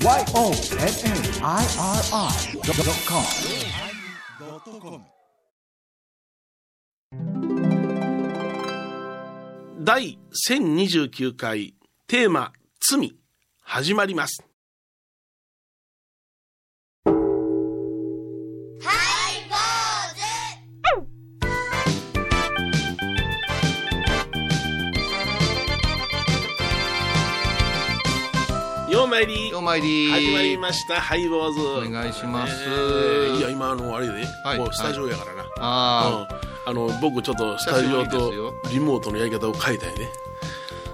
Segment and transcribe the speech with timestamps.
[0.00, 0.28] YONNIRI.com
[9.80, 10.18] 第
[10.48, 11.74] 1029回
[12.06, 13.16] テーマ「罪」
[13.60, 14.47] 始まります。
[29.18, 29.50] ようまいり。
[29.50, 30.10] ようまいり。
[30.10, 31.00] 始まりました。
[31.00, 31.88] ハイボーズ。
[31.88, 32.54] お願いします。
[32.64, 34.12] えーいや今あのあれで、
[34.44, 34.58] はい。
[34.58, 36.26] もうスタジオやからな、あ
[36.66, 36.70] うん。
[36.70, 38.54] あの僕ちょっとスタジオとよ。
[38.70, 40.08] リモートのやり方を変えたいね。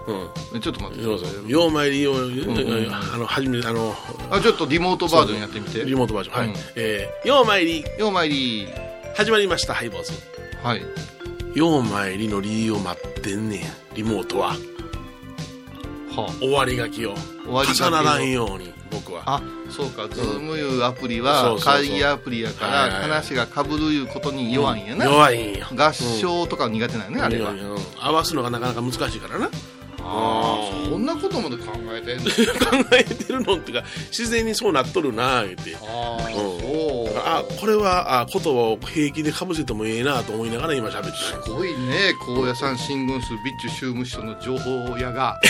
[0.06, 0.56] うん。
[0.56, 1.04] あちょっと待って。
[1.04, 3.94] ようぞくださいようまいりよう、んあの初めあの
[4.30, 5.84] あちょっとリモートバージョンやってみて。
[5.84, 6.54] リモートバージョン、はい、うん。
[6.76, 7.84] えーようまいり。
[7.98, 8.68] ようまいり。
[9.16, 10.12] 始まりましたハイボーズ。
[10.62, 10.82] はい。
[11.54, 13.60] ようまいりの理由を待ってんねん
[13.94, 14.56] リモートは
[16.22, 17.14] は終わりがきを。
[17.44, 19.22] 終わりがきを重ならんように僕は。
[19.26, 21.74] あそうかズームいうアプリそうはそうそう。
[21.74, 25.04] 会議アプリやかはいはいら話がかぶるいうことに弱いんやな。
[25.04, 25.66] 弱いんよ。
[25.74, 27.50] 合唱とか苦手なんやねあれは。
[27.50, 27.78] うんうん。
[28.00, 29.50] 合わすのがなかなか難しいからな
[30.06, 32.24] ああそんなことまで考えてんの？
[32.24, 35.74] 考えてるのっていうか自然にそうなっとるな言って。
[35.76, 36.32] ああうん。
[36.32, 37.18] そう。
[37.18, 45.40] あこれはあ言葉を平気でかぶせてもええなと思いながら今喋ってるすごいね高野山新聞数備中宗務所の情報屋が。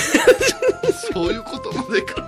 [1.13, 2.23] そういうことまで考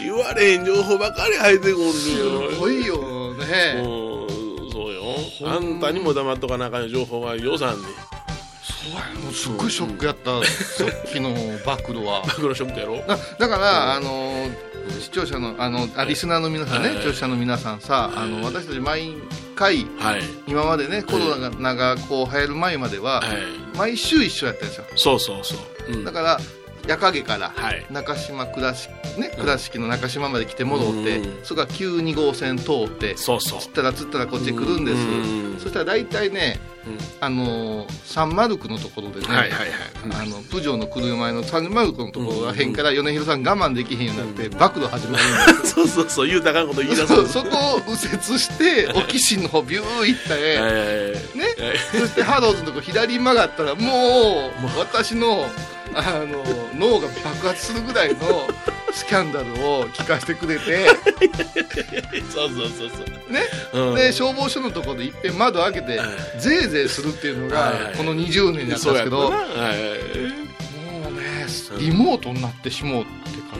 [0.00, 2.96] 言われへん情報ばかり入ってこんねすごいよ
[3.34, 3.74] ね。
[3.76, 5.02] うんそうよ。
[5.44, 7.96] あんたにも黙っとかなあかん情報は予算でそうや
[9.22, 11.30] もうすっごいショックやったさっきの
[11.64, 12.22] 暴露は。
[12.22, 12.96] 暴露ショックやろ？
[13.06, 14.48] だだから、あの
[15.00, 16.98] 視聴者のあのあリスナーの皆さんね、はい。
[16.98, 19.14] 視聴者の皆さんさ、あの私たち毎
[19.54, 20.20] 回はい。
[20.46, 23.28] 今までねコロナがこう流行る前までは、はい。
[23.76, 25.54] 毎週一緒やったんですよそうそうそ
[25.88, 26.38] う、うん、だから
[26.86, 27.86] 夜影からはい。
[27.90, 31.44] 中島倉敷ね倉敷の中島まで来て戻って、うん。
[31.44, 33.60] それから92号線通ってそうそう。
[33.60, 36.81] つったらつったらこっち来るんです、うんそしたら大体ねうん
[37.20, 39.68] あのサンマルクのところでね、はいはいはい。
[40.22, 45.24] あのプジョーの車前のサンマルクのところらへんから米広さん我慢できへんようになって暴露始める
[45.58, 47.28] んです そうそうそう言うたかんこと言い出す。
[47.28, 55.46] そこを右折して 沖新の方ビュー行ったね、えねえそしてハローズのとこ左に曲がったらもう私の
[55.94, 56.42] あの
[56.74, 58.48] 脳が爆発するぐらいの
[58.92, 60.86] スキャンダルを聞かせてくれて、
[62.30, 63.32] そうそうそうそう。
[63.32, 63.40] ね？
[63.72, 63.94] うん。
[63.94, 66.40] で消防署のところでいっぺん窓開けてはい。
[66.40, 69.30] ぜいぜいするっていうのがこの20年やったんですけどはい。
[71.00, 71.46] もうね
[71.78, 73.06] リモートになってしもうっ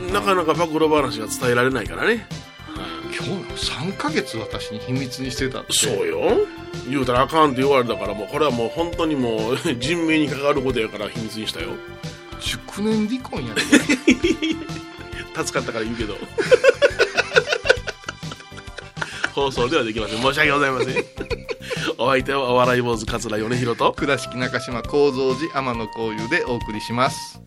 [0.07, 2.27] てなかなか暴露話が伝えられないからね。
[3.15, 5.73] 今日3ヶ月私に秘密にしてたって。
[5.73, 6.47] そうよ。
[6.89, 11.69] 言うたらあかんって言われたからもうこれはもう本当にもう 人命に関わることやから秘密にしたよ。
[12.39, 13.61] 熟年離婚やね
[15.35, 16.15] 助かったから言うけど。
[19.33, 20.21] 放送ではできません。
[20.21, 21.05] 申し訳ございません。
[21.97, 23.93] お相手はお笑い坊主桂米宏と。
[23.93, 27.41] 倉敷中島幸三寺天野幸雄でお送りします。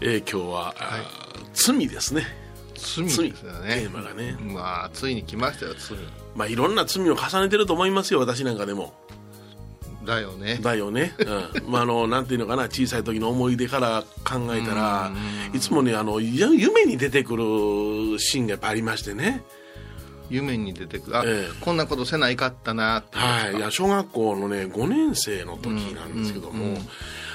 [0.00, 2.24] えー今日は、あー罪ですね。
[2.76, 4.36] 罪罪ですよテねーマがね。
[4.40, 5.98] まあついに来ましたよ罪。
[6.36, 8.94] まあいろんな罪を重ねてると思いますよ私なんかでも
[10.08, 10.58] だよね。
[10.62, 15.12] だよね、うん、まああのなんていうのかな小さい時の思い出から考えたら
[15.52, 19.44] いつもねあのや夢に出てくるシーンがやっぱありましてね。
[20.30, 21.16] 夢に出てくる。
[21.16, 21.64] あ、ええ。
[21.64, 23.16] こんなことせないかったなって。
[23.16, 26.88] はい、いや小学校のね5年生の時なんですけども、うんうん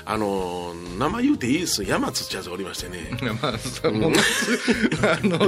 [0.06, 3.10] あの名前言うていいです山津ってやつがおりましてね。
[3.42, 3.54] まあ
[5.14, 5.40] あの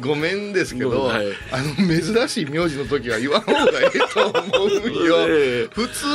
[0.00, 1.26] ごごめんですけど、はい。
[1.50, 5.74] あの珍しい名字の時は言わん方がいいと思うよ、 ええ。
[5.74, 6.06] 普通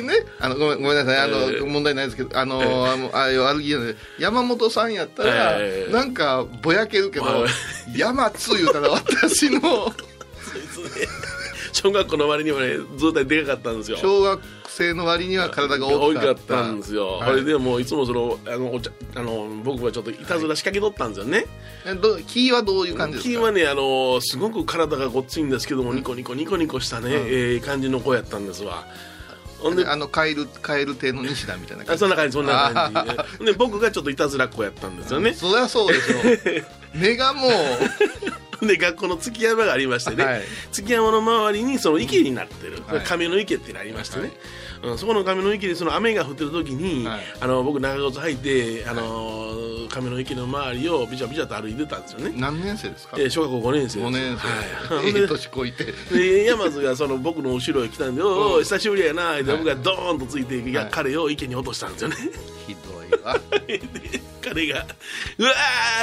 [0.00, 1.18] にね、あのごめんごめんなさい。
[1.18, 1.60] あの、ええ。
[1.60, 2.60] 問題ないですけどあの、
[2.90, 3.96] あのああいう悪気じゃない。
[4.18, 5.92] 山本さんやったら、ええ。
[5.92, 7.98] なんかぼやけるけど、はい。
[7.98, 9.92] 山津言うたら私の
[11.80, 13.96] 小学校の割にはね図体でかかったんですよ。
[13.98, 17.30] 小学生の割には体が大大きかったたんですよ、はい。
[17.30, 21.46] それでもういつもそのあのお茶あの僕はちょっといたずら仕掛けとったんですよね、
[21.86, 23.30] えどキーはどういう感じですか？
[23.34, 27.26] キーはねあのすごく体がごっついんですけども、ニコニコニコニコしたね、うん。
[27.28, 28.86] ええ感じの子やったんですわ。
[29.60, 31.98] ほんであのカエルカエル亭の西田みたいな感じ。
[31.98, 33.06] あそんな感じそんな感
[33.40, 33.44] じ。
[33.46, 36.14] で僕がちょっといたずらっ子やったんですよね、そりゃそうでしょ
[36.94, 37.50] 目 がもう
[38.62, 40.42] で学校の築山がありましてね、はい。
[40.72, 43.00] 築山の周りにその池になってる、はい。
[43.06, 44.22] 亀の池っていうのがありましてね、
[44.82, 48.36] はいうん、そこの亀の池でその雨が降ってる時に、はいあの僕長靴履い
[48.82, 53.16] て、あのー亀の池の周りをビチャビチャと歩いてたんですよね、何年生ですか？
[53.18, 53.98] えー小学校5年生です。
[54.00, 54.38] 5年
[54.88, 55.84] 生、はい、ええ年こいて。
[56.12, 58.62] で山津がその僕の後ろへ来たんで「おおうん。
[58.64, 59.58] 久しぶりやな」ってはい。
[59.58, 62.16] 僕がドーンとついて、彼を池に落としたんですよね。
[62.66, 62.76] ひ
[63.10, 63.38] どいわ。
[63.66, 63.80] で
[64.58, 64.86] 彼が
[65.38, 65.50] うわ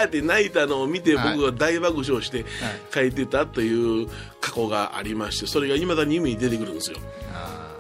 [0.04, 1.38] ーって泣いたのを見てはい。
[1.38, 2.46] 僕が大爆笑して
[2.94, 4.08] 書いてたという
[4.40, 6.98] 過去がありましてそれがいまだに夢に出てくるんですよ。
[7.34, 7.76] あ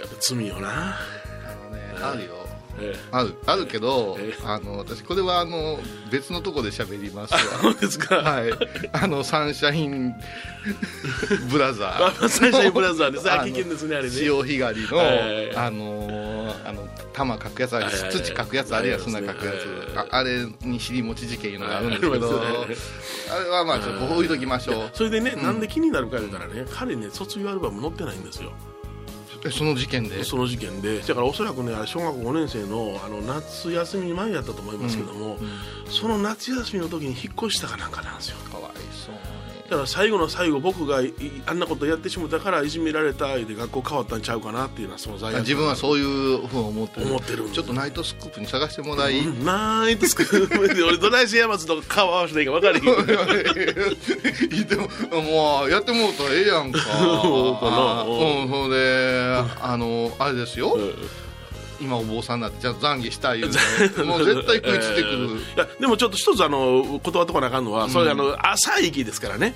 [0.00, 2.35] やっぱ罪よな、ーあのねあるよ
[2.80, 2.98] ええ。
[3.12, 4.42] あるあるけどええ。
[4.44, 5.78] あの私これはあの
[6.10, 7.40] 別のとこで喋りますわ。
[7.62, 8.50] そうですか、はい。
[8.92, 10.14] あのサンシャイン
[11.50, 14.10] ブラザあーサンシャインブラザーですあ危険ですねあれね。
[14.10, 17.72] 潮干狩りの、はいあのーあの玉かくやつ
[18.10, 19.98] 土かくやつあるやん砂かくやつ。
[19.98, 22.46] ああれに尻餅事件いうのがあるんですけどはい
[23.30, 24.90] あれはまあちょっと置いときましょう。
[24.92, 28.52] それでね、なんで気になるか言うたらね彼ね卒業アルバム載ってないんですよ。
[28.74, 28.75] え
[29.50, 30.24] その事件で？
[30.24, 31.00] その事件で。
[31.00, 35.38] だからおそらくね小学校5年生のあの夏休み前やったと思いますけども、
[35.88, 38.38] その夏休みの時に引っ越したかなんかなんですよ。
[38.50, 39.36] かわいそうに。
[39.68, 41.12] だから最後の最後僕がい
[41.44, 47.06] あんなことやってしもたからいじめられたで学校変わったんちゃうかなっていうのはその罪悪感自分はそういうふうに思ってる。
[47.08, 49.44] 思ってるちょっとナイトスクープに探してもらい、うん。
[49.44, 50.22] ないで すか
[50.60, 52.84] 俺どないして山津と顔合わせていいか分かれへん。
[54.68, 54.88] でも
[55.20, 56.78] もうやってもうたらええやんか。
[57.22, 57.76] そうかな。
[58.02, 60.94] あうんそれであのあれですよ、うん。
[61.80, 63.52] 今お坊さんになってちゃんと懺悔したい言う
[63.90, 65.16] てもう絶対 食いついてくる、
[65.56, 69.54] いやでもちょっと一つあの断っとかなあかんのは、それあの浅い息ですからね、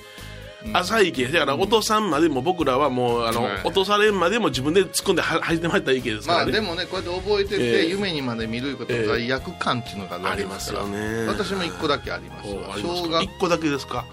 [0.74, 1.24] 浅い息。
[1.32, 3.52] だからお父さんまでも僕らはもうあの、はい。
[3.64, 7.86] 落とされんまでも自分で突っ込んでは吐いてまいった息ですかまらね、あでもねこうやって覚えてて、ええ。
[7.86, 10.54] 夢にまで見ることは罪悪感っていうのがあありりまから。
[10.56, 11.26] ますすよね。
[11.26, 12.76] 私も一個だけありますわ。
[12.76, 14.04] 小学か一個だけですか？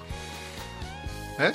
[1.39, 1.53] え？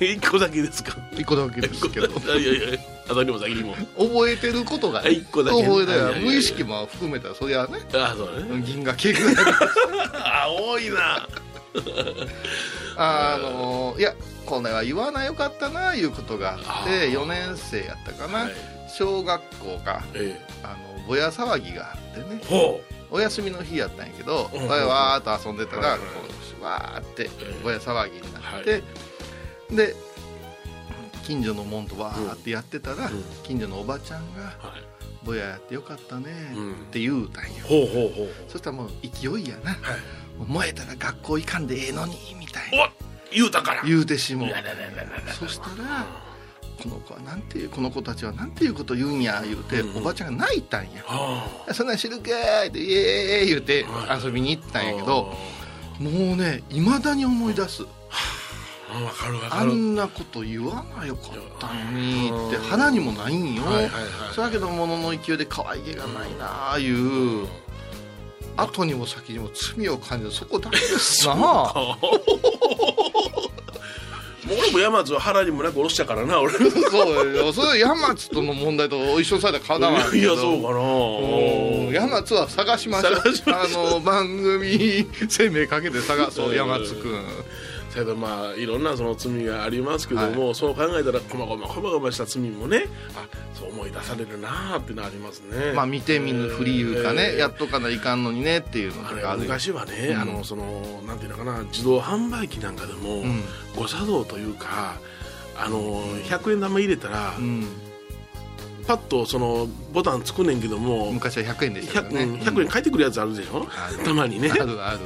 [0.14, 0.96] 一個だけですか？
[1.12, 2.06] 一個だけですけど。
[2.06, 2.78] いやいや
[3.08, 3.74] 当たりも先にも。
[3.98, 5.62] 覚えてることが、ね、一個だけ。
[5.62, 8.62] 覚えていやいやいや無意識も含めたらそりゃねあそうだね。
[8.62, 9.34] 銀河系ぐらい
[10.14, 11.28] あ多いな。
[12.96, 14.14] あのいや
[14.46, 17.12] これは言わなよかったないうことがあってあー。
[17.12, 18.52] 4年生やったかな、はい。
[18.94, 22.40] 小学校がえあのぼや騒ぎがあってね。
[22.42, 22.80] えほ
[23.12, 26.04] お休みの日やったんやけど、うんわーっと遊んでたら、はいこ
[26.60, 28.82] うわーってえぼや騒ぎになって、
[29.70, 29.94] で
[31.24, 33.24] 近所のもんとわーってやってたら、うん。
[33.44, 34.82] 近所のおばちゃんがうはい
[35.24, 36.72] 「ぼややってよかったね」うん。
[36.72, 39.76] って言うたんよ、ほうほうほうそしたらもう勢いやな。
[40.46, 42.84] 燃えたら学校行かんでええのにみたいな。
[42.84, 42.88] お
[43.34, 43.82] 言うたから。
[43.84, 44.50] 言うてしもう。
[45.38, 46.06] そしたら
[46.80, 51.02] この子はなんていうこの子たちはなんていうこと言うんや言うて、うんおばちゃんが泣いたんや。
[51.06, 54.24] は「そんなん知るかー」って「イエーイ!」言うてはい。
[54.24, 55.34] 遊びに行ったあんやけど
[56.00, 57.84] もうねいまだに思い出す。
[59.50, 62.62] あんなこと言わなよかったのにってうん。
[62.68, 63.90] 腹にもないんよ、はいはいはい。
[64.34, 67.46] そやけど物の勢いで可愛げがないなあいう。
[68.54, 70.30] 後にも先にも罪を感じる。
[70.30, 71.34] そこだけですな
[74.50, 76.54] 俺も山津は腹にもなく下ろしたからな俺。
[76.54, 77.52] いそうよ。
[77.52, 79.88] それ山津との問題と一緒にされたらかな。
[79.88, 81.92] わんけどやそうかうん。
[81.92, 83.14] な山津は探しましょう。
[83.14, 87.24] あの番組生命かけて探そう山津くん。
[87.94, 95.72] けどまあいろんなその罪がありますけども、そう考えたらこまごまこまごました罪もねあそう思い出されるなあってのありますね。
[95.74, 97.38] まあ見て見ぬふりいうかね、えー。
[97.38, 100.20] やっとかないかんのにねっていうのあれとかあ昔はね、うん。
[100.20, 103.42] あのそのなんていうのかな自動販売機なんかでも、うん。
[103.76, 104.96] 誤作動というか
[105.56, 107.66] あの100円玉入れたら、うん。
[108.86, 112.22] パッとそのボタンつくねんけども、昔は100円でしたよ 100, ね。
[112.24, 113.98] うん100円返ってくるやつあるでしょ、ある。
[114.04, 114.50] たまにね。
[114.50, 114.98] あるある。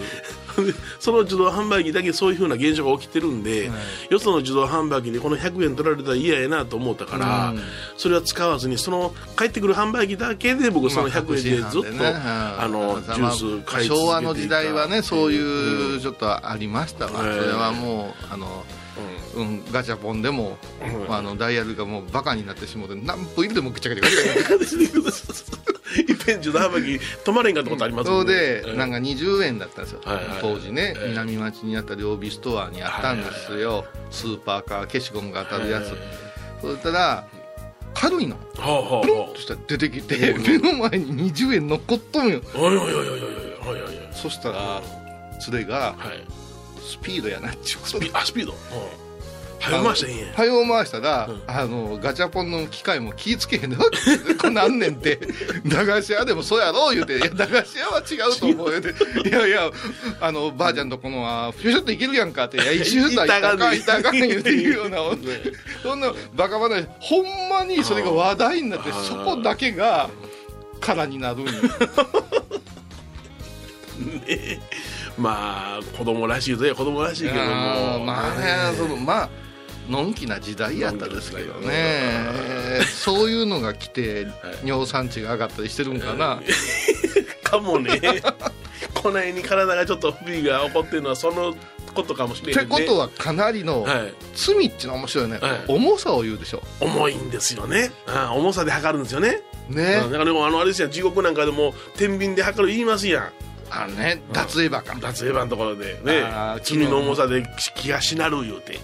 [0.99, 4.13] その自動販売機だけそういうふうな現象が起きてるんで、はい。
[4.13, 7.61] よその自動販売機でこの100円取られたら嫌やなと思ったから、うん。
[7.99, 13.95] それは使わずにその帰ってくる販売機だけで僕その100円でずっと、まああのジュまあース買い続けていた。
[13.95, 15.97] 昭和の時代はねそういうん。
[15.99, 17.41] うちょっとありましたわ、ええ。
[17.43, 18.65] それはもうあの、
[19.35, 20.59] うん、ガチャポンでも、
[21.09, 25.57] あのダイヤルがもうバカになってしもうて何分いるでもくっちゃけてガチャガチャガチャガチ
[25.97, 30.01] 一遍中だはばき止まれんかってことありますそうで、なんか20円だったんですよ、
[30.41, 35.93] 当時ね、南町にあった両備ストアにあったんですよ、スーパーカー消しゴムが当たるやつ、
[36.61, 37.27] そしたら
[37.95, 42.43] 軽いのブロンとしたら出てきて目の前に20円残っとんよ。
[44.13, 44.83] そしたら
[45.51, 46.46] 連れが、はい。
[46.87, 47.99] スピードやなっちゅうこと。
[47.99, 48.55] でスピあスピード。
[49.59, 51.43] 早回したらいいんや早を回したら、うん。
[51.47, 53.77] あのガチャポンの機械も気ぃつけへんで
[54.39, 55.19] こんなんねんって。
[55.67, 58.95] 駄菓子屋でもそうやろう言うて「いや駄菓子屋は違うと思う」言うて
[59.29, 59.71] 「いやいや
[60.21, 64.99] あのばあちゃんとこのはフュシュッといけるやんか」って「いや一緒だいたかんいたかん」言うて言うような
[65.83, 70.11] そんなバカ話ほんまにそれが話題になってそこだけが
[70.81, 71.53] 空になるんよ。
[74.27, 74.61] ね
[75.19, 78.05] まあ子供らしいといえば子供らしいけども。
[78.05, 79.29] まあねそのまあ
[79.89, 82.81] のんきな時代やったですけどね。
[82.93, 84.31] そういうのが来ては
[84.63, 86.41] い尿酸値が上がったりしてるんかな。
[87.45, 88.01] かもね。
[88.95, 91.55] この辺に体がちょっと不備が起こってるのはその
[91.95, 95.65] ことかもしれってないねことはかなりのはい、罪っていうのは面白いね、はい。
[95.69, 96.63] 重さを言うでしょ。
[96.81, 99.43] 重いんですよね、あ重さで測るんですよね。
[99.69, 100.01] ね。
[100.05, 106.23] うんだからでもあのあれですやん地獄なんかでも天秤で測る言いますやんあのね脱エヴァか、脱エヴァのところでね
[106.63, 107.45] 君の重さで
[107.75, 108.83] 気がしなる言うて、うん。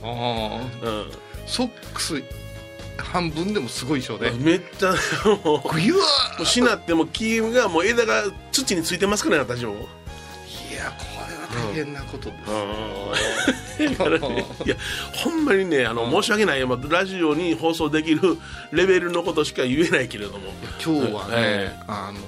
[1.47, 2.23] ソックス
[2.99, 4.95] 半分でもすごいでしょうね、めっちゃ
[5.45, 5.69] もう。
[5.73, 6.03] ぐゆーも
[6.43, 9.75] うしなっても木がもう枝が土についてますからね私も。
[9.75, 9.75] い
[10.75, 12.37] やこれは大変なことで
[13.79, 14.77] す、だからねいや
[15.15, 18.39] ほんまにねあの申し訳ない、まあ、ラジオに放送できる
[18.73, 20.39] レベルのことしか言えないけれども。
[20.85, 22.19] 今日はね、あの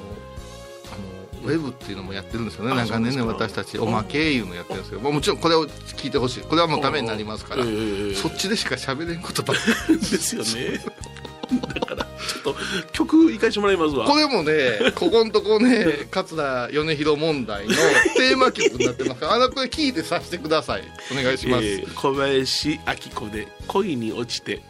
[1.45, 2.73] ウェブっていうのもやってるんですよね。
[2.73, 6.41] あなんかね私たちおまけいうのやってるんですけど、まあもちろんこれを聞いてほしい。
[6.43, 7.69] これはもうためになりますから、え
[8.13, 10.81] えそっちでしか喋れんことばっかですよね。
[11.75, 12.57] だからちょっと
[12.93, 14.07] 曲いかしてもらいますわ。
[14.07, 17.75] これもねここのとこね桂米広問題の
[18.17, 19.35] テーマ曲になってますから。
[19.35, 20.83] あのこれ聞いてさせてください。
[21.13, 22.79] お願いします、えー小林明
[23.15, 24.63] 子で恋に落ちて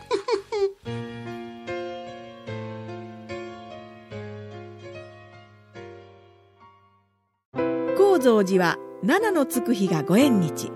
[8.25, 10.73] 蔵寺は七のつく日がご縁日。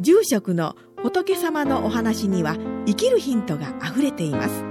[0.00, 4.64] 住職の仏様のお話には生きるヒントがあふれています。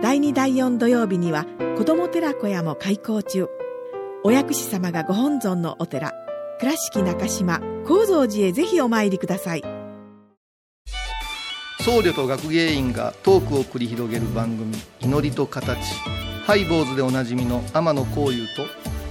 [0.00, 1.46] 第2第4土曜日には
[1.76, 3.48] 子ども寺小屋も開校中。
[4.22, 6.12] お薬師様がご本尊のお寺
[6.60, 9.62] 倉敷中島・高蔵寺へぜひお参りください。
[11.80, 15.76] 僧侶と学芸員がトークを繰り広げる番組「祈りと形」
[16.46, 18.97] ハイボーズでおなじみの天野幸雄と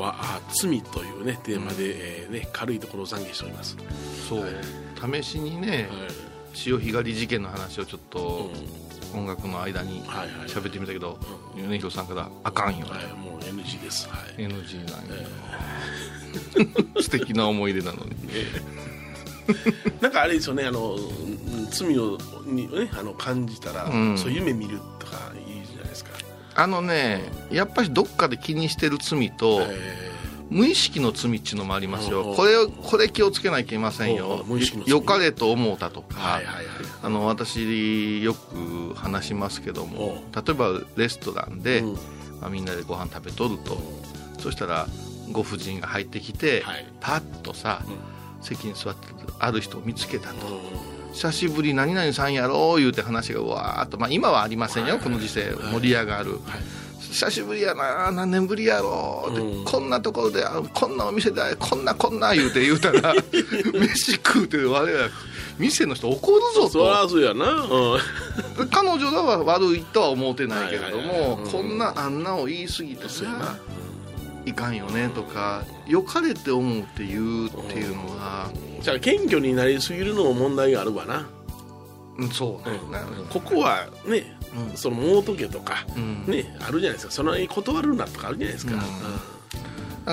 [0.00, 3.76] はあ「罪」というねテーマで、えーね、軽いところを懺悔しております、
[4.28, 4.44] そう。
[5.22, 6.08] 試しにねはい。
[6.52, 8.50] 潮干狩り事件の話をちょっと
[9.14, 10.48] う音楽の間にはいはい。
[10.48, 11.18] 喋ってみたけど
[11.56, 14.42] 米広さんから「あかんよ」はい、もう NG です、はい。
[14.42, 15.26] NG なんや、
[17.02, 18.16] 素敵な思い出なのに。
[20.00, 24.18] なんかあれですよねあのうん罪をに、ね、あの感じたら、うん。
[24.18, 25.19] そう夢見るとか
[26.54, 30.10] あのねやっぱりどっかで気にしてる罪と、え
[30.50, 34.44] 無意識の罪っていうのもありますうんよこれをこれ気をつけなきゃいけませんよ。
[34.86, 36.66] よかれと思うたとか、ーはいはいはい。
[37.02, 41.94] あの私よく話しますけども例えばレストランで、うん。
[42.40, 43.78] まあ、みんなでご飯食べとると
[44.38, 44.86] そしたら
[45.30, 46.86] ご婦人が入ってきて、はい。
[47.00, 50.50] パッとさ、う席に座ってるある人を見つけたと、う
[51.12, 56.38] 久しぶり何々さんやろう言うて話がうわーっと、まあ、今はありませんよ、この時世盛り上がる、
[57.10, 59.64] 久しぶりやな何年ぶりやろうって、うん。
[59.64, 63.14] こんなところであこんなお店でこんなこんな言うて言うたら
[63.74, 65.08] 飯食うて我ら
[65.58, 73.56] 店の人怒るぞん、そりゃとそうやな、うん、彼女らは悪いとは思ってないけれどもこんなあんなを言い過ぎてさ
[74.46, 81.28] いかんよねとか良かれて思うって言うっていうのは、じゃあ謙虚になりすぎるのも問題があるわな、
[82.18, 82.78] うん、そうね、
[83.30, 84.36] ここはね、
[84.70, 84.76] うん。
[84.76, 86.24] そのもうとけとか、うん。
[86.26, 87.12] ねあるじゃないですか。
[87.12, 88.80] その断るなとかあるじゃないですか、うん。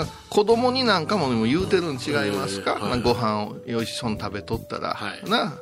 [0.01, 5.29] あ子供になんかも言うてるん違いますか、うんはいご飯をよいしそうに食べとったら、はい。
[5.29, 5.57] な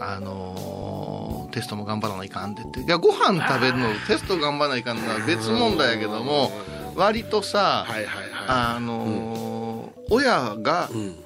[0.00, 2.80] あのーテストも頑張らないかんでって。
[2.80, 6.50] いやご飯食べるのテスト頑張らないかんのは別問題やけども
[6.94, 8.28] 割とさ、はいはいはい。
[8.48, 11.16] あのー親がうん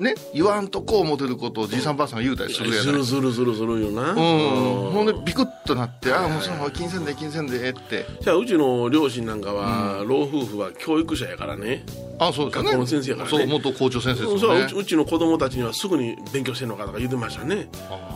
[0.00, 2.84] ね言わんとこう思ってることをじいさんばあさんが言うたりするやない。
[2.84, 4.16] ずるずるずるずるよな、うん、
[4.92, 8.06] ほんでビクッとなって「ああもうその金銭で金銭で」って。
[8.20, 11.84] じゃあうちの両親なんかは、老夫婦は教育者やからね。
[12.18, 12.68] あそうですよね。
[12.68, 13.38] 学校の先生やからね。
[13.38, 14.64] そう元校長先生ですそうよね。
[14.64, 17.68] うちうちの子供たちにはすぐに勉強してんのかとか言ってましたね。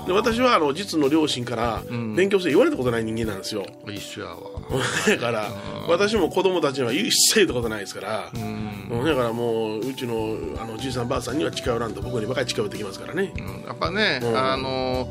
[0.06, 2.14] で私はあの実の両親からん。
[2.14, 4.36] 勉強して言われたことない人間なんですよ、一緒やわ。
[5.08, 5.50] だから
[5.88, 8.42] 私も子供たちには一切言ったことないですから、うん。
[8.42, 14.36] うんだからもううちのあのじいさんばあさんには近んと僕にばかり近寄ってきますからね、うんやっぱね、うん。
[14.36, 15.08] あの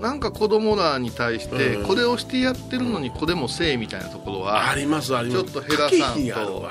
[0.00, 1.86] なんか子供らに対してうん。
[1.86, 5.44] これをしてやってるのにこれもせえみたいなところは、ありますあります。
[5.44, 6.68] ちょっと減らさんと。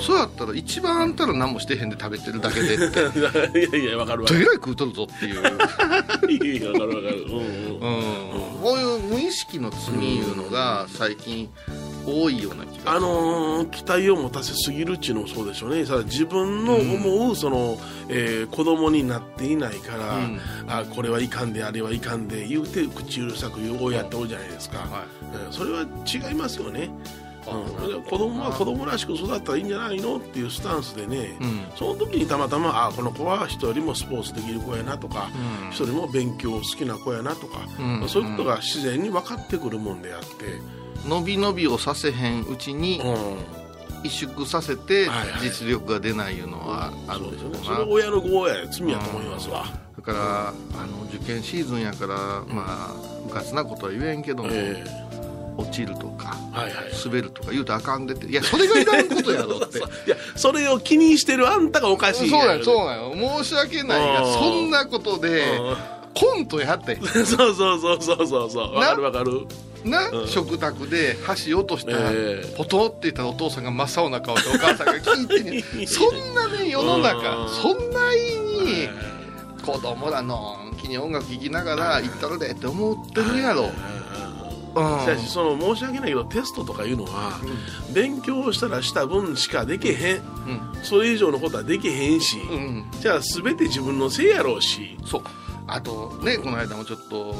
[0.00, 3.02] そうやったら一番あんたら何もしてへんで食べてるだけでって。
[3.02, 4.28] うんいやいやわかるわ。
[4.28, 7.22] どえらい食うとるぞっていう、いやわかるわかる。
[7.22, 7.80] うん、
[8.62, 11.48] こういう無意識の罪いうのが最近
[12.08, 15.84] 多いような気があのー期待を持たせすぎるっていうのもそうでしょうね。
[15.84, 20.40] さあ自分の思うその、えー子供になっていないから、うん。
[20.68, 25.46] あこれはいかんであれはいかんで言うて口うるさく言う親っておるじゃないですか、はい。
[25.46, 25.52] うん。
[25.52, 26.90] それは違いますよね、
[27.46, 31.66] あうん、子供は子供らしく育ったらいいんじゃないのっていうスタンスでね、うん。
[31.76, 35.28] その時にたまたまあこの子は人よりもスポーツできる子やなとか、
[35.64, 35.70] うん。
[35.70, 38.08] 人よりも勉強好きな子やなとか、うん。
[38.08, 40.26] そういうことが自然に分かってくるもんであって、
[41.06, 43.58] 伸び伸びをさせへんうちにうん。
[44.04, 45.40] 萎縮させてはいはい。
[45.42, 47.74] 実力が出ないいうのはあるそうですよねでしょう。
[47.74, 49.64] なそれは親の業や罪やと思いますわ、
[49.96, 52.94] だからあの受験シーズンやからまあ
[53.26, 54.84] うかつなことは言えんけども、え
[55.56, 56.84] 落ちるとかえはいはい。
[57.04, 58.26] 滑るとか言うとあかんでって。
[58.26, 59.78] いやそれがいらんことやろって。
[60.06, 63.12] いやそれを気にしてるあんたがおかしいそうだよそううだよ
[63.42, 64.32] 申し訳ないがうん。
[64.34, 65.42] そんなことで
[66.14, 68.74] コントやってそう そうそうそうそうそう。
[68.76, 69.40] わかるわかる
[69.84, 70.28] な、うん。
[70.28, 72.54] 食卓で箸落としたら、ええ。
[72.56, 77.48] ポトって言ったらお父さんが真っ青な顔でお母さんが聞いてね そんなね世の中うん。
[77.48, 78.88] そんなに
[79.64, 85.00] 子供らのんきに音楽聴きながら行ったるでって思ってるやろ、うん。
[85.00, 87.40] しかしその申し訳ないけどテストとかいうのは、
[87.92, 90.16] 勉強したらした分しかできへん。
[90.16, 90.22] うん。
[90.82, 92.90] それ以上のことはできへんし、うん。
[93.00, 94.96] じゃあ全て自分のせいやろうし。
[95.04, 95.22] そう。
[95.68, 97.34] あとねこの間もちょっと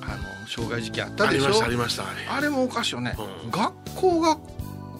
[0.00, 2.02] あの障害事件あったありまでしょしたありました。
[2.02, 3.50] ああれもおかしいよね、うん。
[3.50, 4.38] 学校が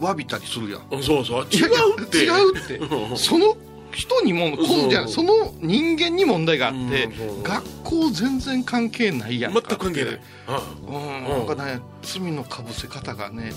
[0.01, 0.89] 詫びたりするやん。
[0.91, 1.47] れそうそう。
[1.53, 2.19] 違うって。
[2.19, 2.77] 違うって。
[2.79, 3.17] うん。
[3.17, 3.57] その
[3.93, 4.57] 人にも
[4.89, 10.21] じゃその人間に問題があって、うん学校全然関係ないやんか全く関係ない、
[10.89, 11.29] うん、うん。
[11.29, 13.53] なんかね罪のかぶせ方がね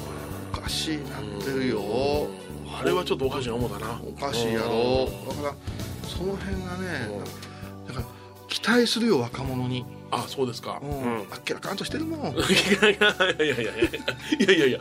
[0.53, 1.82] おかしいなってるよ、
[2.79, 4.00] あれはちょっとおかしいな思ったな。
[4.06, 5.10] おかしいやろ。
[5.27, 5.56] だから
[6.08, 7.10] その辺がね
[7.88, 8.06] だから
[8.48, 12.20] 期待するよ若者に、あそうですか、うん、あっけらかんとしてるもん。
[12.36, 12.36] い
[12.82, 13.74] やいやいやいや。
[13.74, 14.80] いやいやいや。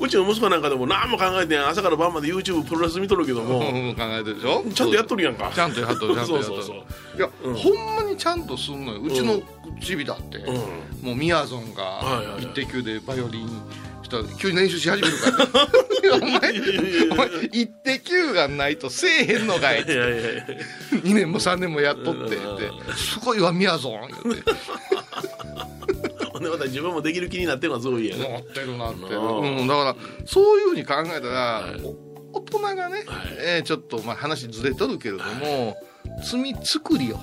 [0.00, 3.66] うちの息子なんかでも何も考えて朝から晩まで YouTube プロレス見とるけども、考
[4.00, 4.64] えてるでしょ？
[4.74, 5.50] ちゃんとやっとるやんか。
[5.54, 6.62] ちゃんとやっとるちゃんとやっとる。
[7.16, 9.00] いや、ほんまにちゃんとすんのよ。
[9.00, 9.40] うちの
[9.80, 10.38] チビだって、
[11.00, 12.02] もうみやぞんが
[12.38, 13.62] 「一滴」でバイオリン
[14.22, 20.44] したら急に練習し始めるからお前お前「イッテ Q!」がないとせえへんのかいいやいやいや。
[20.92, 22.36] 2年も3年もやっとって。
[22.36, 22.38] って
[22.96, 24.52] すごいわみやぞん言って。
[26.32, 28.16] ほんでまた自分もできる気になってるのはすごいや。
[28.16, 29.96] ねなってるなってる、うんうん、だから
[30.26, 31.64] そういうふうに考えたら、
[32.32, 33.36] 大人がね、はい。
[33.38, 35.76] えーちょっとまあ話ずれとるけれども、
[36.24, 37.18] 罪作りを。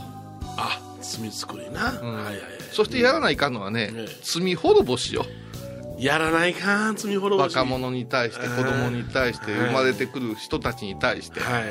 [0.58, 2.14] あ罪作りな、うん。
[2.14, 2.44] はいはいはい。
[2.72, 4.16] そしてやらないかんのはね、ええ。
[4.24, 5.26] 罪滅ぼしよ
[6.02, 7.56] やらないか罪滅ぼし。
[7.56, 9.62] 若者に対して子供に対してはい。
[9.68, 11.64] 生まれてくる人たちに対して、はい。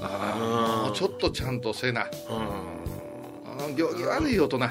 [0.00, 2.02] あうんーもうちょっとちゃんとせな。
[2.02, 4.58] うあー行儀悪い大人。
[4.58, 4.70] ん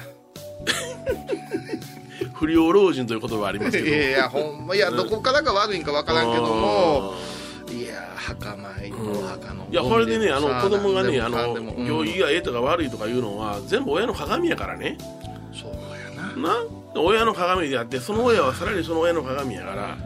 [2.34, 3.86] 不良老人という言葉はありますけど。
[3.86, 7.14] いやいやほんまいやどこからが悪いんかわからんけども
[7.70, 14.96] いや墓参りのお墓のいやこれでねあの子供がねあの行儀がええとか悪いとかいうのは全部親の鏡やからね。
[15.52, 15.76] うんそうや
[16.42, 16.54] な。
[16.54, 19.96] な親の鏡であってその親はさらにその親の鏡やから。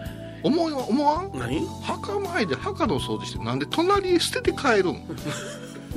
[0.42, 1.30] 思いは思わん？
[1.36, 1.66] 何？
[1.82, 4.94] 墓前で墓の掃除してなんで隣へ捨てて帰るん？
[4.94, 5.00] も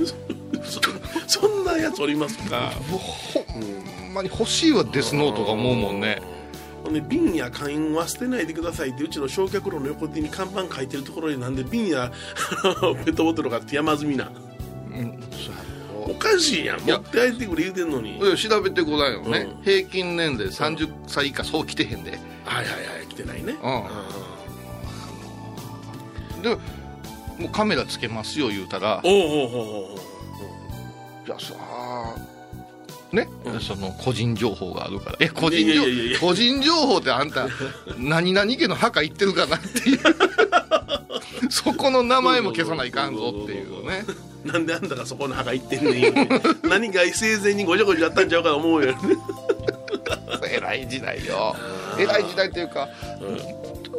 [1.26, 2.72] そそんなやつおりますか？
[2.90, 6.20] うほんまに欲しいわデスノートが思うもんね。
[6.82, 12.10] ほんで瓶や缶は捨てないでくださいってうちの焼却炉の横手に看板書いてるところになんで瓶や
[13.04, 14.32] ペットボトルがあって山積みな。
[14.90, 15.59] うんそうや
[16.10, 16.80] おかしいやん。
[16.80, 18.20] 持って帰ってくれ言うてんのに。
[18.36, 19.62] 調べてごらんよね、うん。
[19.62, 22.10] 平均年齢30歳以下そう来てへんで、
[22.44, 23.56] はいはいはい来てないね。
[26.36, 26.42] うん。
[26.42, 26.48] で
[27.38, 29.00] もうカメラつけますよ言うたら。
[29.04, 29.24] おうおうお
[29.94, 29.98] うお
[31.26, 31.54] じゃあさ
[33.12, 33.60] ね、うん。
[33.60, 35.16] その個人情報があるから。
[35.20, 36.20] え個人情いやいやいやいや。
[36.20, 37.48] 個人情報ってあんた
[37.98, 39.98] 何々家の墓行ってるかなっていう
[41.50, 44.04] そこの名前も消さないかんぞっていうね。
[44.44, 46.14] なんであんたがそこの墓行ってんねん
[46.66, 48.94] 何か生前にごちゃごちゃやったんちゃうかと思うよ。
[50.50, 51.54] 偉い時代よ。
[51.98, 52.88] 偉い時代というか、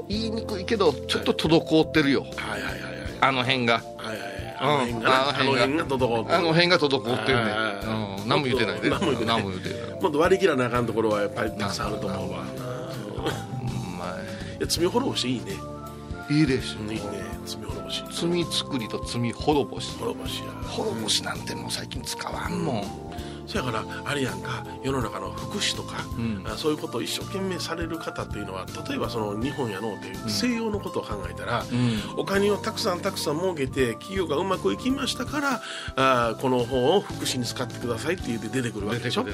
[0.09, 2.25] 言いにくいけどちょっと滞ってるよ。
[2.35, 2.91] はいはいはいはい。
[3.21, 3.73] あの辺が。
[3.73, 5.31] はいはいあの辺がなうん。
[5.33, 7.51] あの辺が滞ってあの辺が滞ってるね。
[7.51, 8.29] はいうん。
[8.29, 8.89] 何も言ってないで。
[8.91, 9.37] 何も言ってない。
[9.37, 12.43] 何も言っと割り切らなあかんところはやっぱりたくさんあると思うわ。
[13.17, 14.05] ほんま
[14.59, 15.53] いや罪滅ぼしいいね
[16.31, 17.01] いいでしょいいね。
[17.45, 18.03] 罪滅ぼし。
[18.11, 19.97] 罪作りと罪滅ぼし。
[19.97, 20.51] 滅ぼしや。
[20.63, 22.83] 滅ぼしなんてもう最近使わんもん。
[23.47, 24.65] そやからあれやんか。
[24.81, 26.43] 世の中の福祉とか、うん。
[26.45, 32.19] あそういうことを一生懸命される方っていうのは例えばその日本やのうて西洋のことを考えたら、うん。
[32.19, 35.61] お金をたくさんたくさん儲けて企業がうまくいきましたから
[35.97, 39.25] あこの方を福祉に使ってくださいって言って出てくるわけでしょ？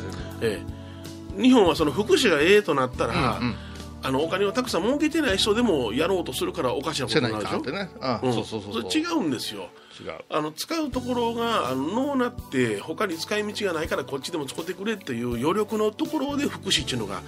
[0.41, 0.63] え
[1.38, 3.55] え、日本はその福祉がええとなったら、うんうん
[4.03, 7.71] あのお金をたくさん儲けてない人でもやろうとするからおかしなこせとになるでしょ？
[7.71, 7.89] ね。
[7.99, 8.33] あ、うん。
[8.33, 9.69] そうそうそうそれ違うんですよ。
[9.99, 10.13] 違う。
[10.29, 17.21] あの使うところがあののうなって他に使い道がないからこっちでも使ってくれっていう余力のところで福祉っていうのが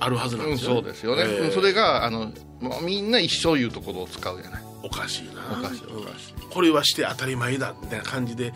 [0.00, 1.38] あるはずなんうん、ですよ、そうですよね、ええ。
[1.40, 4.62] うんそれがあのもうみんな一生いうところを使うじゃない。
[4.82, 5.82] おかしいなおかしい。
[5.86, 6.50] おかしいうん。
[6.50, 8.54] これはして当たり前だみたいな感じで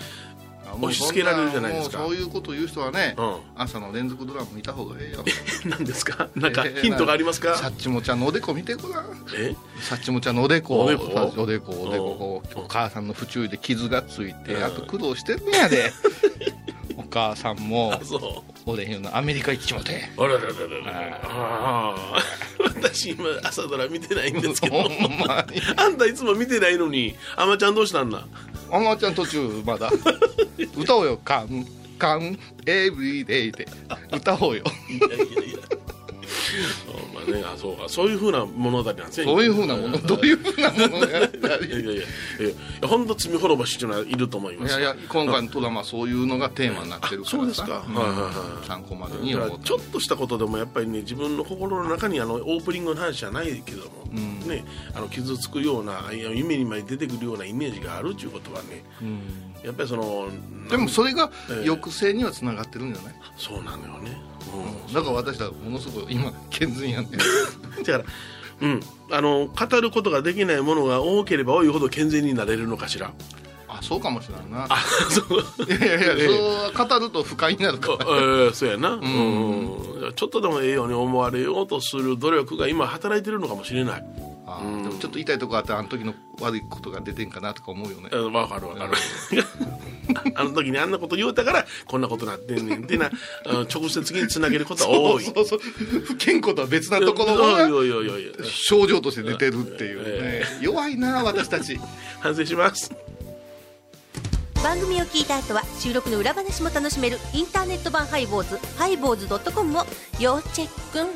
[0.77, 1.99] 押し付けられるじゃないですか。
[1.99, 3.37] そういうこと言う人はね、うん。
[3.57, 5.25] 朝の連続ドラマ見た方がええよ。
[5.67, 6.29] 何ですか？
[6.35, 9.05] なんかええヒントがありますか、さっちもちゃんのおでこ見てごらん。
[9.37, 9.55] え？
[9.81, 11.05] さっちもちゃんのおでこおでこ？
[11.37, 15.93] おでこおでこお母さんの不注意で傷がついてあと苦労してんねやで。
[16.97, 18.61] お母さんもあそう。
[18.67, 20.11] 俺言うのアメリカ行っちまって。
[20.19, 20.51] あらららら
[21.11, 22.23] らああ
[22.75, 24.91] 私今朝ドラ見てないんですけど。
[25.77, 28.27] あんたいつも見てないのにあまちゃんどうしたんだ？
[28.71, 29.91] あまちゃん途中まだ。
[30.77, 31.67] 歌おうよ「カン
[31.99, 33.69] カンエブリデイ」で。
[34.13, 34.65] 歌おうよ。
[34.89, 35.59] いやいやいや
[37.15, 37.43] まあね。
[37.45, 37.89] あそうか。
[37.89, 39.25] そういうふうな物語なんですね。
[39.25, 39.99] そういうふうなもの。
[40.07, 42.03] どういうふうなものをやったりいやいやいや。
[42.03, 42.07] い
[42.83, 44.79] や本当罪滅ぼしっていうのはいると思います。
[44.79, 47.67] いやいや今回のドラマはそういうのがテーマになってるからそうですか。
[47.67, 47.71] ん。
[47.71, 49.33] はいはいはい参考までに
[49.65, 58.83] ちょっとしたことでもやっぱりね自分の心の中にあのオープニングの話じゃないけども、んね、あの傷つくような夢にまで出てくるようなイメージがあるっていうことはね
[59.63, 60.29] やっぱりその
[60.71, 61.67] でもそれがええ。
[61.67, 64.17] 抑制にはつながってるんじゃない、そうなのよね、
[64.87, 64.93] うん。
[64.93, 67.11] だから私はものすごい今健全やねん。
[67.83, 68.05] だから、
[68.61, 73.13] うん、あの語ることができないものが多ければ多いほど健全になれるのかしら
[73.79, 74.67] あそうかもしれないな。
[74.69, 74.77] あ
[75.11, 75.67] そう。
[75.67, 76.73] いやいやいや、ええ。
[76.73, 77.95] そう語ると不快になるから。
[77.95, 80.13] あ えーそうやな、うん。
[80.15, 84.05] ちょっとでもええように思われようとする努力が今働いてるのかもしれない。
[84.47, 88.09] あーでもちょっと言いとこあってあの時の悪いことが出てんかなとか思うよね。
[88.11, 88.93] うんわかるわかる。
[90.35, 93.11] あの時にあんなこと言うたからこんなことなってんねんってな
[93.45, 95.25] うん直接的につなげることは多い。
[95.25, 97.69] そうそう不健康とは別なところが
[98.45, 100.45] 症状として出てるっていうね。
[100.63, 101.79] 弱いな私たち。
[102.21, 102.93] 反省します
[104.69, 109.85] 番組を聞いた後は収録の裏話も楽しめるインターネット版ハイボーズハイボーズドットコムを
[110.21, 111.11] 要チェック。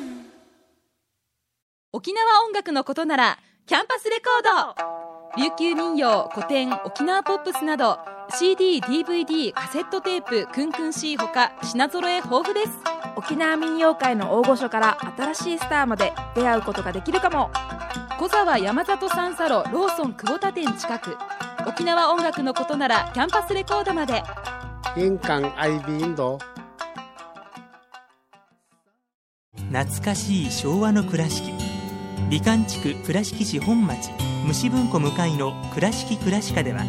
[1.93, 5.43] 沖縄音楽のことならキャンパスレコード。
[5.43, 7.99] 琉球民謡古典沖縄ポップスなど
[8.31, 12.71] CDDVD カセットテープクンクン C ほか品揃え豊富です。
[13.17, 17.51] 沖縄民謡界の大御所から新しいスターまで出会うことができるかも。
[18.19, 21.19] 小沢山里三佐路ローソン久保田店近く
[21.67, 24.23] 沖縄音楽のことならキャンパスレコードまで。
[24.97, 26.39] 印港 IB 印度
[29.73, 31.53] 懐かしい昭和の倉敷。
[32.29, 34.11] 美観地区倉敷市本町。
[34.47, 36.83] 虫文庫向かいの「倉敷倉歯科」では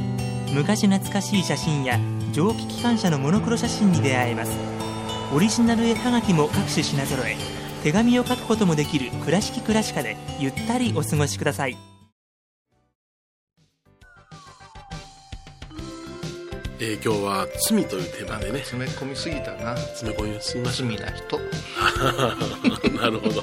[0.54, 2.00] 昔懐かしい写真や
[2.32, 4.74] 蒸気機関車のモノクロ写真に出会えます。
[5.34, 7.36] オリジナル絵はがきも各種品揃え
[7.84, 11.93] 手紙を書くこともできる「倉敷倉歯科」でゆったりお過ごしください
[16.86, 18.60] えー今日は罪というテーマでね。
[18.60, 19.78] 詰め込みすぎたな。
[19.78, 21.40] 詰め込みすみません罪な人。
[23.00, 23.42] なるほど。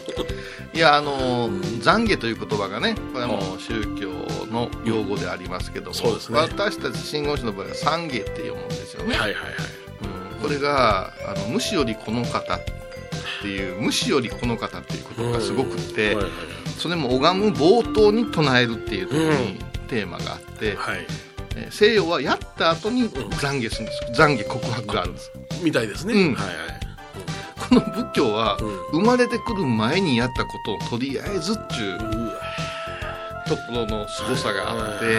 [0.75, 4.11] いやあの懺悔という言葉がねこれはもう宗教
[4.53, 6.39] の用語でありますけども、そうですね。
[6.39, 9.55] 私たち信号師の場合は懺悔って読むんですよね、はいはいはい。
[10.35, 10.43] うん。
[10.43, 12.61] これがあの無視よりこの方っ
[13.41, 16.27] ていう無視よりこの方っていうことがすごくって、はいはい
[16.81, 21.07] それも拝む冒頭に唱えるっていうところにテーマがあって、はい
[21.57, 25.33] えー西洋はやった後に懺悔するんです懺悔告白があるんです。
[25.63, 26.35] みたいですね、うん。
[26.35, 26.57] はいはい
[27.69, 31.99] この仏教はう生まれてくる前にやったことをとりあえずっちゅう
[33.49, 35.13] ところの凄さがあっては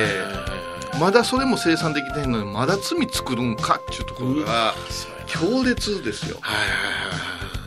[0.95, 4.73] いまだそれも生産できてへんのにまだ罪作るんかっちゅうところが
[5.27, 6.37] 強烈ですよ。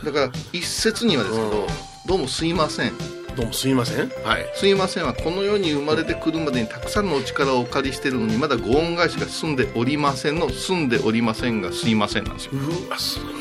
[0.03, 1.67] だから一説にはですけど、うん。
[2.05, 2.93] どうもすいません
[3.35, 4.09] どうもすみません。
[4.23, 4.49] はい。
[4.55, 12.51] すいませんはこの世に生まれてくるまでにたくさんのお力をお借りしてるのにまだご恩返しが済んでおりませんの済んでおりませんがすいませんなんですよ。
[12.53, 13.33] うわすごい。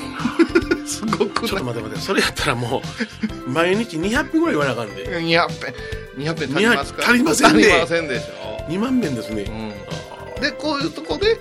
[0.80, 2.82] な すごくちょっとない待って待ってそれやったらも
[3.46, 5.06] う毎日200分ぐらい言わなあかんで。
[5.06, 5.74] 200遍
[6.18, 7.02] 200遍足りますか？
[7.08, 7.62] 足りませんね。
[7.64, 8.24] 足りませんでし
[8.68, 11.38] 2万遍ですね、ょ、うん、でこういうとこでう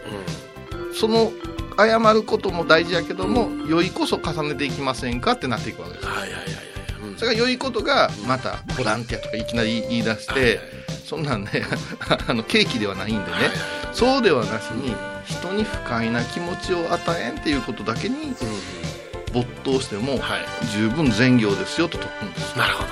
[0.94, 1.32] その
[1.78, 6.06] 謝ることも大事やけども、良いこそ重ねていきませんかってなっていくわけです。
[6.06, 6.73] ん、はいはいはい
[7.24, 10.60] それが良いことがまたボランティアとかいきなり言い出して、
[11.06, 11.52] そんなんね
[12.28, 13.38] あのケーキではないんでね、
[13.94, 14.94] そうではなしに
[15.26, 18.36] 人に不快な気持ちを与えんっていうことだけに
[19.32, 20.68] 没頭してもはい。
[20.74, 22.90] 十分善行ですよと説くんですなるほど。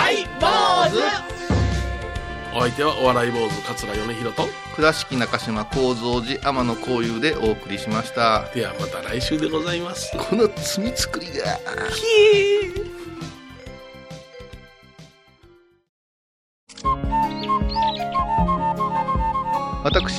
[0.00, 0.46] はい坊
[0.88, 2.56] 主。
[2.56, 4.48] お相手はお笑い坊主桂米宏と。
[4.76, 8.48] 倉敷中島幸三寺天野幸雄でお送りしました。
[8.54, 10.16] ではまた来週でございます。
[10.16, 11.58] この罪作りが。
[11.90, 12.83] ひー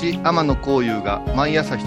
[0.06, 1.86] 私天野幸雄が毎朝7時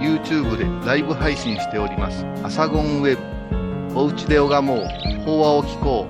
[0.00, 3.22] に YouTube でライブ配信しております「アサゴンウェブ」
[3.94, 4.86] 「おうちで拝もう。
[5.26, 6.06] 法話を聞こ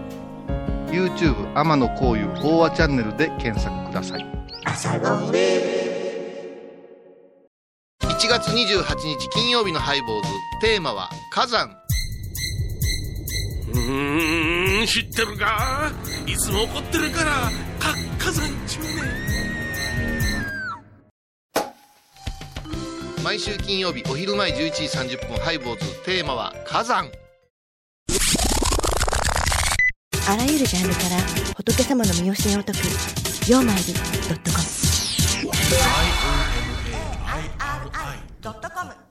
[0.88, 4.26] う」YouTube 天野幸雄法話チャンネルで検索ください。
[8.02, 8.84] 1月28
[9.18, 10.28] 日金曜日のハイボーズ。
[10.60, 11.76] テーマは火山。
[13.72, 15.90] うーん知ってるか？
[16.24, 17.30] いつも怒ってるから
[17.80, 19.27] か火山中ね
[23.22, 24.84] 毎週金曜日お昼前11時
[25.16, 26.02] 30分ハイボーズ。
[26.04, 27.10] テーマは火山。
[30.28, 31.16] あらゆるジャンルから
[31.56, 32.80] 仏様の身教えを解く
[33.50, 34.00] 「曜マイルド
[34.34, 34.64] ットコム」
[38.42, 39.07] ドットコム